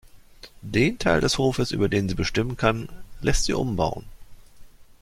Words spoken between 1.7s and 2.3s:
den sie